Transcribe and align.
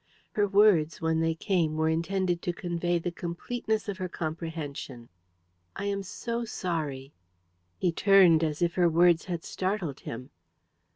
Her 0.31 0.47
words, 0.47 0.99
when 0.99 1.19
they 1.19 1.35
came, 1.35 1.77
were 1.77 1.87
intended 1.87 2.41
to 2.41 2.53
convey 2.53 2.97
the 2.97 3.11
completeness 3.11 3.87
of 3.87 3.99
her 3.99 4.09
comprehension. 4.09 5.09
"I 5.75 5.85
am 5.85 6.01
so 6.01 6.43
sorry." 6.43 7.13
He 7.77 7.91
turned, 7.91 8.43
as 8.43 8.63
if 8.63 8.73
her 8.73 8.89
words 8.89 9.25
had 9.25 9.43
startled 9.43 9.99
him. 9.99 10.31